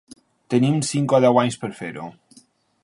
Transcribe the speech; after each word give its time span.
Tenim 0.53 0.79
cinc 0.93 1.15
o 1.17 1.21
deu 1.27 1.39
anys 1.43 1.61
per 1.65 1.73
fer-ho. 1.83 2.09